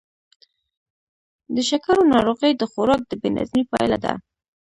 [1.55, 4.13] د شکرو ناروغي د خوراک د بې نظمۍ پایله ده.